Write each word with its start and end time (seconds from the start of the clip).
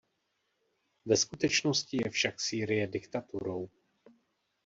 Ve 1.05 1.17
skutečnosti 1.17 1.97
je 2.05 2.09
však 2.11 2.39
Sýrie 2.41 2.87
diktaturou. 2.87 3.69